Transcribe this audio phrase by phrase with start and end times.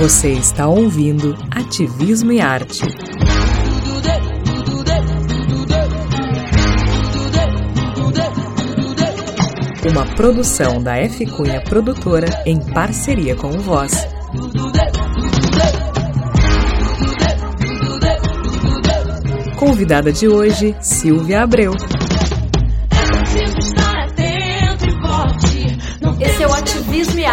[0.00, 2.80] Você está ouvindo Ativismo e Arte.
[9.86, 14.08] Uma produção da F Cunha Produtora em parceria com o Voz.
[19.58, 21.74] Convidada de hoje, Silvia Abreu.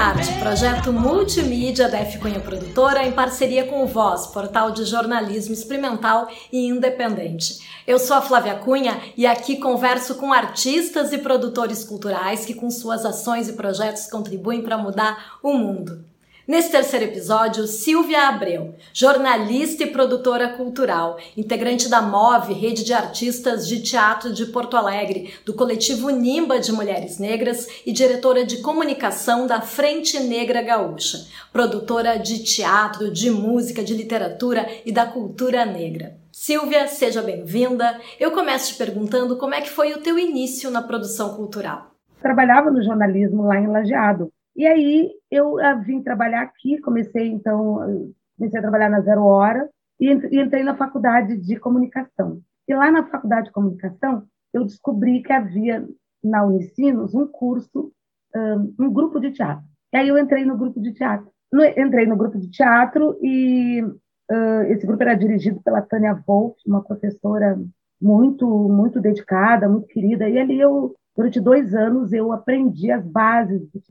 [0.07, 5.53] Arte, projeto multimídia da F Cunha Produtora em parceria com o Voz, portal de jornalismo
[5.53, 7.59] experimental e independente.
[7.85, 12.71] Eu sou a Flávia Cunha e aqui converso com artistas e produtores culturais que com
[12.71, 16.05] suas ações e projetos contribuem para mudar o mundo.
[16.47, 23.67] Nesse terceiro episódio, Silvia Abreu, jornalista e produtora cultural, integrante da MOVE, rede de artistas
[23.67, 29.45] de teatro de Porto Alegre, do coletivo Nimba de Mulheres Negras e diretora de comunicação
[29.45, 36.15] da Frente Negra Gaúcha, produtora de teatro, de música, de literatura e da cultura negra.
[36.31, 37.99] Silvia, seja bem-vinda.
[38.17, 41.91] Eu começo te perguntando como é que foi o teu início na produção cultural.
[42.21, 48.13] Trabalhava no jornalismo lá em Lajeado e aí eu uh, vim trabalhar aqui, comecei então,
[48.37, 52.41] comecei a trabalhar na Zero Hora e, entrei na faculdade de comunicação.
[52.67, 55.87] E lá na faculdade de comunicação, eu descobri que havia
[56.23, 57.91] na Unicinos um curso,
[58.35, 59.63] um, um grupo de teatro.
[59.93, 61.31] E aí eu entrei no grupo de teatro.
[61.77, 66.83] Entrei no grupo de teatro e uh, esse grupo era dirigido pela Tânia Wolff, uma
[66.83, 67.57] professora
[68.01, 70.27] muito, muito dedicada, muito querida.
[70.29, 73.81] E ali eu, durante dois anos, eu aprendi as bases do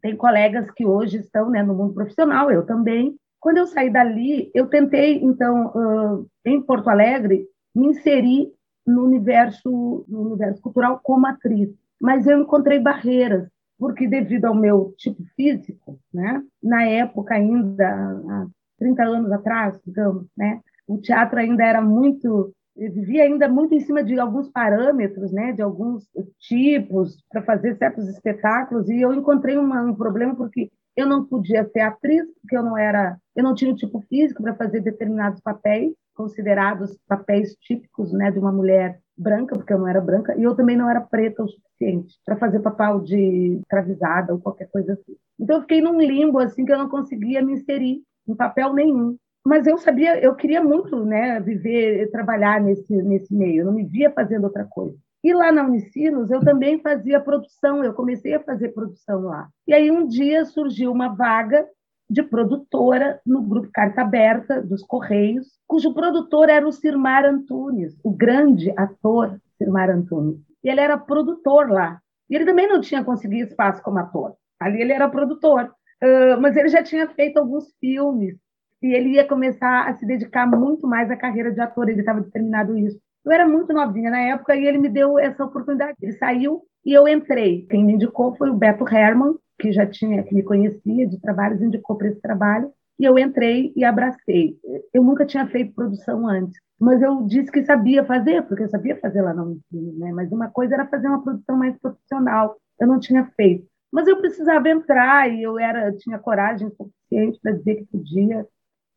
[0.00, 3.16] tem colegas que hoje estão né, no mundo profissional, eu também.
[3.40, 8.52] Quando eu saí dali, eu tentei, então, uh, em Porto Alegre, me inserir
[8.86, 11.70] no universo, no universo cultural como atriz.
[12.00, 18.46] Mas eu encontrei barreiras, porque devido ao meu tipo físico, né, na época ainda, há
[18.78, 24.04] 30 anos atrás, digamos, né, o teatro ainda era muito vivia ainda muito em cima
[24.04, 26.04] de alguns parâmetros, né, de alguns
[26.38, 31.64] tipos para fazer certos espetáculos e eu encontrei uma, um problema porque eu não podia
[31.64, 35.40] ser atriz porque eu não era, eu não tinha o tipo físico para fazer determinados
[35.40, 40.42] papéis considerados papéis típicos, né, de uma mulher branca porque eu não era branca e
[40.42, 44.92] eu também não era preta o suficiente para fazer papel de escravizada ou qualquer coisa
[44.92, 45.16] assim.
[45.38, 49.16] Então eu fiquei num limbo assim que eu não conseguia me inserir em papel nenhum
[49.48, 53.62] mas eu sabia, eu queria muito, né, viver, trabalhar nesse nesse meio.
[53.62, 54.94] Eu não me via fazendo outra coisa.
[55.24, 57.82] E lá na Unicinos eu também fazia produção.
[57.82, 59.48] Eu comecei a fazer produção lá.
[59.66, 61.66] E aí um dia surgiu uma vaga
[62.10, 68.10] de produtora no grupo Carta Aberta dos Correios, cujo produtor era o Sirmar Antunes, o
[68.10, 70.40] grande ator Sirmar Antunes.
[70.62, 72.02] E ele era produtor lá.
[72.28, 74.34] E ele também não tinha conseguido espaço como ator.
[74.60, 75.72] Ali ele era produtor.
[76.02, 78.36] Uh, mas ele já tinha feito alguns filmes
[78.82, 82.20] e ele ia começar a se dedicar muito mais à carreira de ator, ele estava
[82.20, 82.98] determinado isso.
[83.24, 85.96] Eu era muito novinha na época e ele me deu essa oportunidade.
[86.00, 87.66] Ele saiu e eu entrei.
[87.68, 91.60] Quem me indicou foi o Beto Herman, que já tinha, que me conhecia de trabalhos,
[91.60, 92.72] indicou para esse trabalho.
[92.98, 94.56] E eu entrei e abracei.
[94.92, 98.98] Eu nunca tinha feito produção antes, mas eu disse que sabia fazer, porque eu sabia
[98.98, 100.12] fazer lá no ensino, né?
[100.12, 102.56] Mas uma coisa era fazer uma produção mais profissional.
[102.80, 103.66] Eu não tinha feito.
[103.92, 108.46] Mas eu precisava entrar e eu era, tinha coragem suficiente para dizer que podia.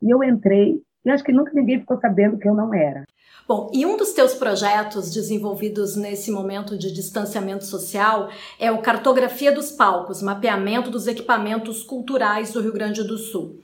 [0.02, 3.04] E eu entrei e acho que nunca ninguém ficou sabendo que eu não era.
[3.48, 8.30] Bom, e um dos teus projetos desenvolvidos nesse momento de distanciamento social
[8.60, 13.60] é o Cartografia dos Palcos, mapeamento dos equipamentos culturais do Rio Grande do Sul.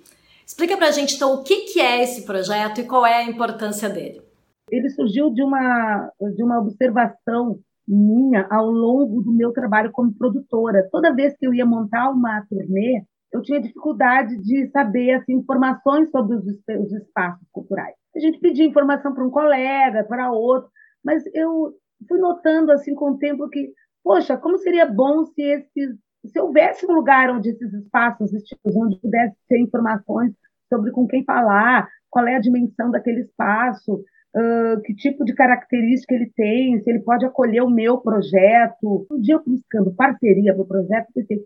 [0.45, 3.87] Explica pra gente então o que, que é esse projeto e qual é a importância
[3.87, 4.21] dele.
[4.69, 10.87] Ele surgiu de uma, de uma observação minha ao longo do meu trabalho como produtora.
[10.91, 13.03] Toda vez que eu ia montar uma turnê,
[13.33, 17.95] eu tinha dificuldade de saber assim, informações sobre os, os espaços culturais.
[18.15, 20.69] A gente pedia informação para um colega, para outro,
[21.03, 21.73] mas eu
[22.07, 23.71] fui notando assim com o tempo que,
[24.03, 25.95] poxa, como seria bom se esses,
[26.25, 28.31] se houvesse um lugar onde esses espaços,
[28.65, 30.33] onde pudesse ter informações
[30.69, 36.13] sobre com quem falar, qual é a dimensão daquele espaço, uh, que tipo de característica
[36.13, 39.07] ele tem, se ele pode acolher o meu projeto.
[39.11, 41.43] Um dia eu buscando parceria para o projeto, pensei,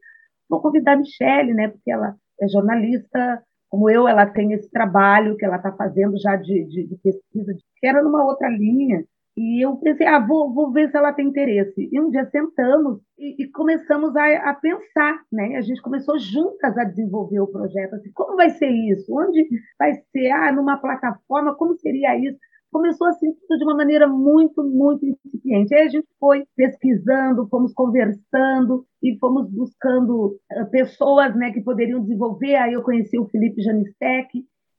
[0.52, 5.38] vou convidar a Michelle, né, porque ela é jornalista, como eu, ela tem esse trabalho
[5.38, 9.04] que ela está fazendo já de, de, de, pesquisa, que era numa outra linha.
[9.38, 11.88] E eu pensei, ah, vou, vou ver se ela tem interesse.
[11.90, 15.56] E um dia sentamos e, e começamos a, a, pensar, né?
[15.56, 17.96] A gente começou juntas a desenvolver o projeto.
[17.96, 19.06] Assim, como vai ser isso?
[19.18, 19.48] Onde
[19.80, 20.32] vai ser?
[20.32, 22.38] Ah, numa plataforma, como seria isso?
[22.72, 25.74] Começou assim tudo de uma maneira muito, muito incipiente.
[25.76, 32.02] Aí a gente foi pesquisando, fomos conversando e fomos buscando uh, pessoas né, que poderiam
[32.02, 32.56] desenvolver.
[32.56, 34.30] Aí eu conheci o Felipe Janistec,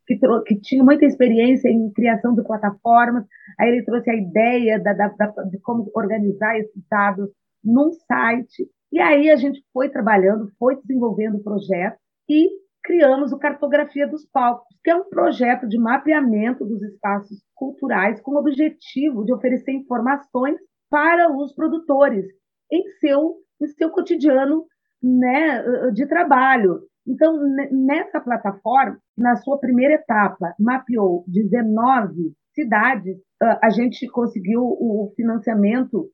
[0.07, 3.25] que, que, tinha muita experiência em criação de plataformas.
[3.61, 7.29] Aí ele trouxe a ideia da, da, da, de como organizar esses dados
[7.63, 8.69] num site.
[8.91, 11.97] E aí a gente foi trabalhando, foi desenvolvendo o projeto
[12.29, 12.49] e
[12.83, 18.33] criamos o Cartografia dos Palcos, que é um projeto de mapeamento dos espaços culturais com
[18.33, 20.57] o objetivo de oferecer informações
[20.91, 22.27] para os produtores
[22.71, 24.65] em seu, em seu cotidiano
[25.03, 26.81] né, de trabalho.
[27.07, 27.39] Então,
[27.71, 33.17] nessa plataforma, na sua primeira etapa, mapeou 19 cidades,
[33.63, 36.11] a gente conseguiu o financiamento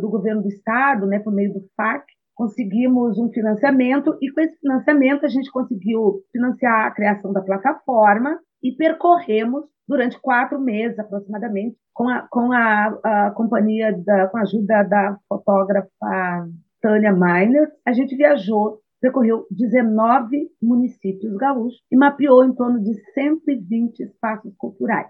[0.00, 2.04] do governo do estado, né, por meio do FAC,
[2.38, 8.38] conseguimos um financiamento e com esse financiamento a gente conseguiu financiar a criação da plataforma
[8.62, 14.42] e percorremos durante quatro meses aproximadamente com a, com a, a companhia da, com a
[14.42, 16.48] ajuda da fotógrafa
[16.80, 24.00] Tânia Miner, a gente viajou percorreu 19 municípios gaúchos e mapeou em torno de 120
[24.00, 25.08] espaços culturais.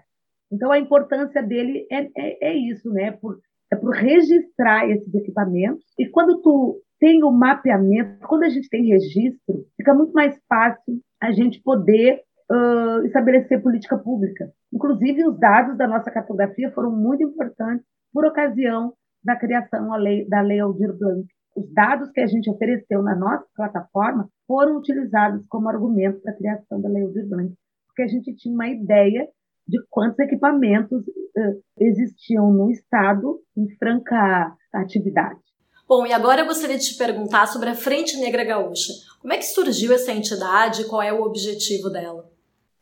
[0.51, 3.11] Então, a importância dele é, é, é isso, né?
[3.11, 3.39] Por,
[3.71, 5.83] é por registrar esses equipamentos.
[5.97, 10.99] E quando tu tem o mapeamento, quando a gente tem registro, fica muito mais fácil
[11.21, 14.51] a gente poder uh, estabelecer política pública.
[14.73, 18.93] Inclusive, os dados da nossa cartografia foram muito importantes por ocasião
[19.23, 21.25] da criação lei, da Lei Aldir Blanc.
[21.55, 26.37] Os dados que a gente ofereceu na nossa plataforma foram utilizados como argumento para a
[26.37, 27.53] criação da Lei Aldir Blanc,
[27.87, 29.27] porque a gente tinha uma ideia
[29.67, 35.48] de quantos equipamentos uh, existiam no Estado em franca atividade.
[35.89, 38.93] Bom, e agora eu gostaria de te perguntar sobre a Frente Negra Gaúcha.
[39.19, 42.29] Como é que surgiu essa entidade e qual é o objetivo dela?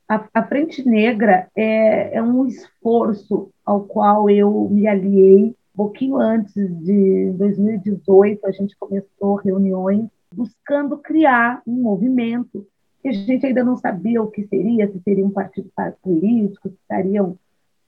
[0.10, 6.18] A, a Frente Negra é, é, um esforço ao qual eu me aliei um pouquinho
[6.18, 8.46] antes de 2018.
[8.46, 12.68] A gente começou reuniões buscando criar um movimento
[13.02, 15.72] que a gente ainda não sabia o que seria, se seria um partido
[16.02, 17.38] político, se seria um,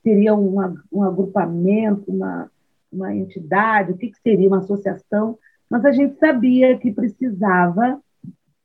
[0.02, 2.50] seria uma, um agrupamento, uma
[2.92, 5.38] uma entidade, o que, que seria uma associação,
[5.68, 8.00] mas a gente sabia que precisava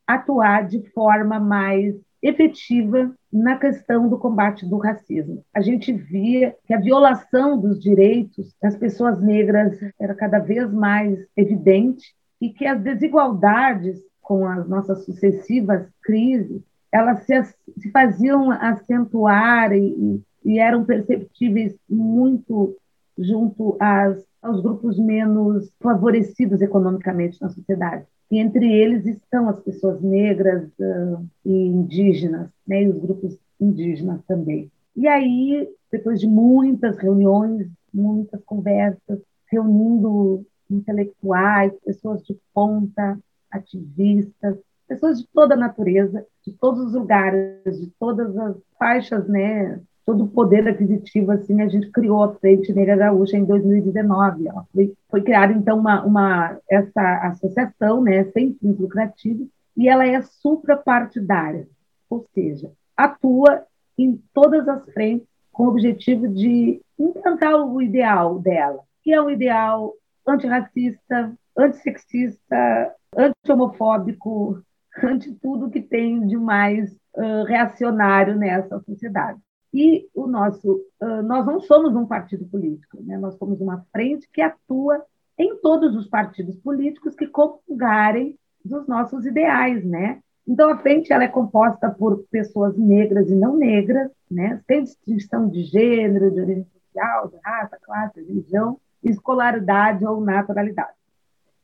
[0.08, 5.44] atuar de forma mais efetiva na questão do combate do racismo.
[5.54, 11.20] A gente via que a violação dos direitos das pessoas negras era cada vez mais
[11.38, 17.44] evidente e que as desigualdades com as nossas sucessivas crises elas se,
[17.78, 22.78] se faziam acentuar e, e eram perceptíveis muito
[23.18, 28.06] junto às, aos grupos menos favorecidos economicamente na sociedade.
[28.32, 34.22] E entre eles estão as pessoas negras uh, e indígenas, né, e os grupos indígenas
[34.28, 34.72] também.
[34.96, 39.20] E aí, depois de muitas reuniões, muitas conversas,
[39.52, 43.18] reunindo intelectuais, pessoas de ponta,
[43.52, 44.58] ativistas,
[44.88, 50.24] pessoas de toda a natureza, de todos os lugares, de todas as faixas né, todo
[50.24, 54.48] o poder aquisitivo, assim, a gente criou a Frente Negra Gaúcha em 2019.
[54.48, 60.06] Ela foi, foi criada, então, uma, uma, essa associação, né, sem fins lucrativos, e ela
[60.06, 61.68] é suprapartidária,
[62.10, 63.66] ou seja, atua
[63.98, 69.30] em todas as frentes com o objetivo de implantar o ideal dela, que é um
[69.30, 69.94] ideal
[70.28, 74.62] antirracista, antissexista, anti-homofóbico,
[75.04, 79.40] anti tudo que tem de mais uh, reacionário nessa sociedade.
[79.78, 80.86] E o nosso,
[81.26, 83.18] nós não somos um partido político, né?
[83.18, 85.04] nós somos uma frente que atua
[85.38, 90.22] em todos os partidos políticos que comungarem dos nossos ideais, né?
[90.48, 94.62] Então a frente ela é composta por pessoas negras e não negras, né?
[94.66, 100.96] Sem distinção de gênero, de origem social, de raça, classe, religião, escolaridade ou naturalidade.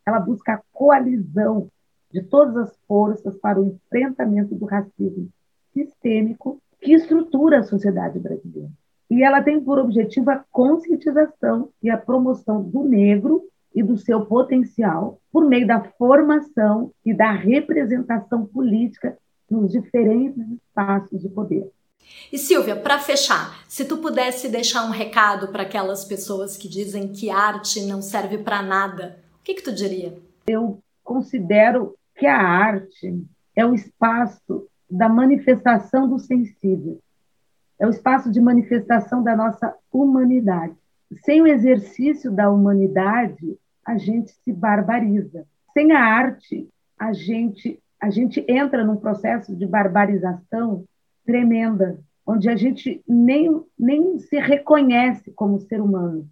[0.06, 1.70] Ela busca a coalizão
[2.12, 5.30] de todas as forças para o enfrentamento do racismo
[5.74, 8.70] sistêmico que estrutura a sociedade brasileira.
[9.10, 14.26] E ela tem por objetivo a conscientização e a promoção do negro e do seu
[14.26, 19.18] potencial por meio da formação e da representação política
[19.50, 21.70] nos diferentes espaços de poder.
[22.32, 27.12] E Silvia, para fechar, se tu pudesse deixar um recado para aquelas pessoas que dizem
[27.12, 30.18] que arte não serve para nada, o que, que tu diria?
[30.48, 33.24] Eu considero que a arte
[33.56, 37.00] é o espaço da manifestação do sensível.
[37.80, 40.76] É o espaço de manifestação da nossa humanidade.
[41.24, 45.46] Sem o exercício da humanidade, a gente se barbariza.
[45.74, 46.68] Sem a arte,
[47.00, 50.86] a gente a gente entra num processo de barbarização
[51.24, 56.28] tremenda, onde a gente nem, nem se reconhece como ser humano.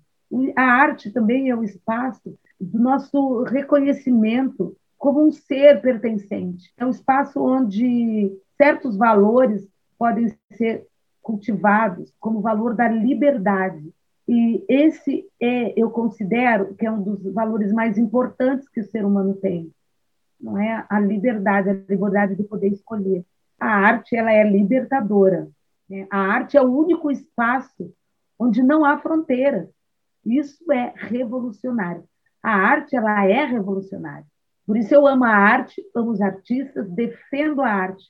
[0.55, 6.73] A arte também é o espaço do nosso reconhecimento como um ser pertencente.
[6.75, 9.65] É um espaço onde certos valores
[9.97, 10.85] podem ser
[11.21, 13.93] cultivados, como o valor da liberdade.
[14.27, 19.05] E esse é, eu considero que é um dos valores mais importantes que o ser
[19.05, 19.71] humano tem.
[20.39, 23.25] Não é a liberdade, a liberdade de poder escolher.
[23.59, 25.49] A arte ela é libertadora.
[25.89, 26.05] Né?
[26.11, 27.93] A arte é o único espaço
[28.37, 29.69] onde não há fronteiras.
[30.25, 32.03] Isso é revolucionário.
[32.43, 34.25] A arte ela é revolucionária.
[34.65, 38.03] Por isso eu amo a arte, amo os artistas, defendo a arte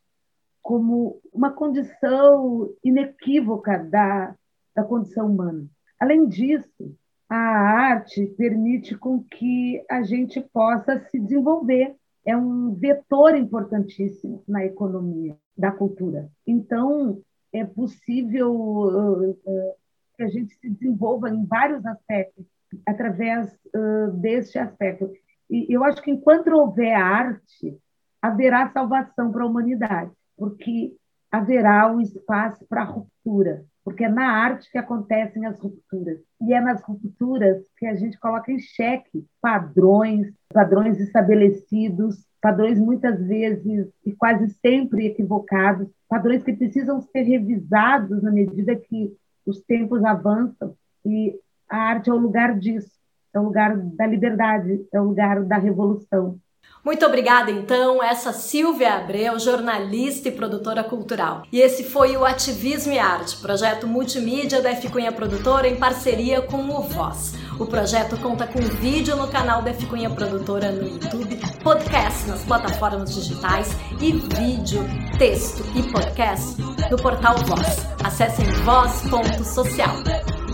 [0.62, 4.36] como uma condição inequívoca da,
[4.76, 5.66] da condição humana.
[6.00, 6.96] Além disso,
[7.30, 11.96] a arte permite com que a gente possa se desenvolver.
[12.26, 16.30] É um vetor importantíssimo na economia da cultura.
[16.46, 17.22] Então,
[17.54, 19.74] é possível uh, uh,
[20.16, 22.46] que a gente se desenvolva em vários aspectos
[22.86, 25.12] através uh, deste aspecto.
[25.50, 27.78] E eu acho que enquanto houver arte,
[28.22, 30.96] haverá salvação para a humanidade, porque
[31.30, 36.20] haverá um espaço para ruptura, porque é na arte que acontecem as rupturas.
[36.42, 43.22] E é nas rupturas que a gente coloca em xeque padrões, padrões estabelecidos, padrões muitas
[43.28, 49.14] vezes e quase sempre equivocados, padrões que precisam ser revisados na medida que
[49.46, 50.74] os tempos avançam
[51.06, 51.38] e
[51.70, 52.92] a arte é o lugar disso,
[53.34, 56.40] é o lugar da liberdade, é o lugar da revolução.
[56.84, 61.44] Muito obrigada, então, essa Silvia Abreu, jornalista e produtora cultural.
[61.52, 66.42] E esse foi o Ativismo e Arte, projeto multimídia da F Cunha Produtora em parceria
[66.42, 67.34] com o Voz.
[67.60, 72.46] O projeto conta com vídeo no canal da F Cunha Produtora no YouTube, podcast nas
[72.46, 74.82] plataformas digitais e vídeo,
[75.18, 76.56] texto e podcast
[76.90, 77.86] no portal Voz.
[78.02, 79.96] Acessem voz.social.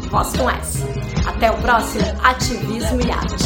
[0.09, 0.83] Voz com S.
[1.27, 3.45] Até o próximo Ativismo e Arte.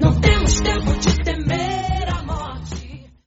[0.00, 0.13] É